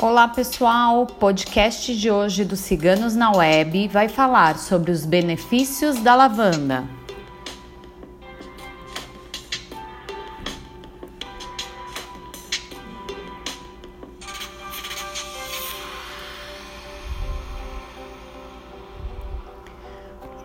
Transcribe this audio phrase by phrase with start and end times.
[0.00, 5.98] Olá pessoal, o podcast de hoje do Ciganos na Web vai falar sobre os benefícios
[5.98, 6.84] da lavanda.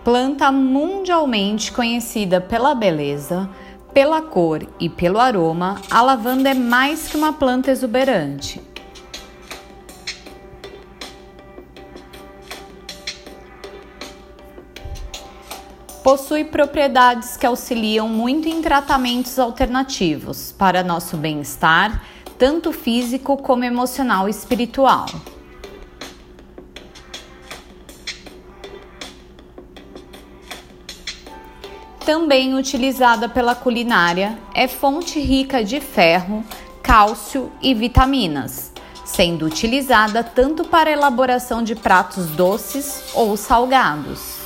[0.04, 3.48] Planta mundialmente conhecida pela beleza,
[3.94, 8.73] pela cor e pelo aroma, a lavanda é mais que uma planta exuberante
[16.04, 22.04] Possui propriedades que auxiliam muito em tratamentos alternativos para nosso bem-estar,
[22.38, 25.06] tanto físico como emocional e espiritual.
[32.06, 36.44] Também utilizada pela culinária, é fonte rica de ferro,
[36.82, 38.74] cálcio e vitaminas,
[39.06, 44.43] sendo utilizada tanto para elaboração de pratos doces ou salgados.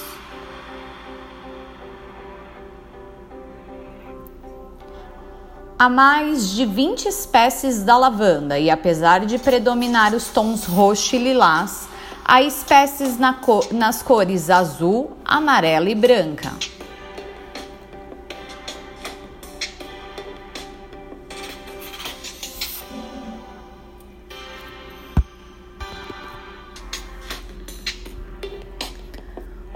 [5.80, 11.20] Há mais de 20 espécies da lavanda e, apesar de predominar os tons roxo e
[11.20, 11.88] lilás,
[12.26, 16.52] há espécies na cor, nas cores azul, amarela e branca.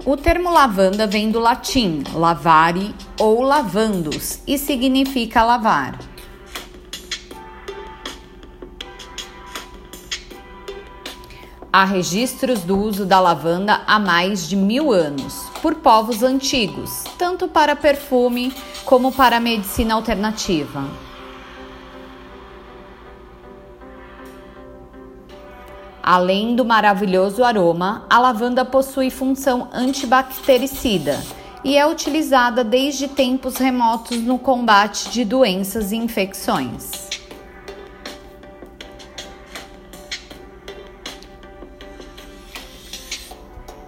[0.04, 2.92] O termo lavanda vem do latim lavare
[3.22, 5.96] ou lavandus e significa lavar.
[11.72, 17.46] Há registros do uso da lavanda há mais de mil anos por povos antigos, tanto
[17.46, 18.52] para perfume
[18.84, 20.84] como para medicina alternativa.
[26.02, 31.22] Além do maravilhoso aroma, a lavanda possui função antibactericida
[31.64, 36.90] e é utilizada desde tempos remotos no combate de doenças e infecções.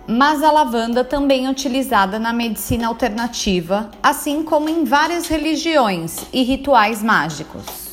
[0.07, 6.43] Mas a lavanda também é utilizada na medicina alternativa, assim como em várias religiões e
[6.43, 7.84] rituais mágicos.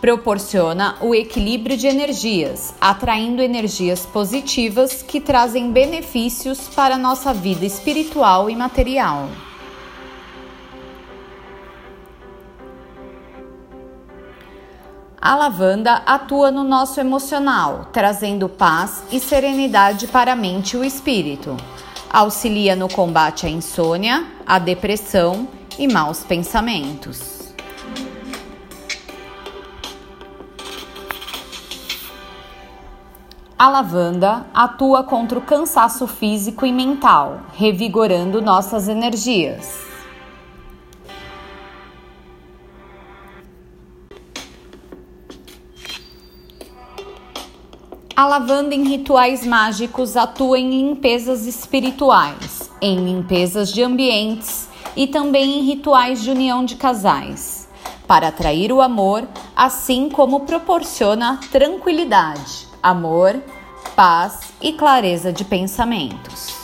[0.00, 8.48] Proporciona o equilíbrio de energias, atraindo energias positivas que trazem benefícios para nossa vida espiritual
[8.48, 9.28] e material.
[15.20, 20.84] A lavanda atua no nosso emocional, trazendo paz e serenidade para a mente e o
[20.84, 21.58] espírito.
[22.10, 25.46] Auxilia no combate à insônia, à depressão
[25.78, 27.39] e maus pensamentos.
[33.60, 39.82] A lavanda atua contra o cansaço físico e mental, revigorando nossas energias.
[48.16, 55.58] A lavanda em rituais mágicos atua em limpezas espirituais, em limpezas de ambientes e também
[55.58, 57.68] em rituais de união de casais,
[58.06, 63.40] para atrair o amor, assim como proporciona tranquilidade amor,
[63.94, 66.58] paz e clareza de pensamentos.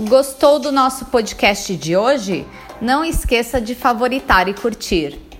[0.07, 2.44] Gostou do nosso podcast de hoje?
[2.81, 5.31] Não esqueça de favoritar e curtir.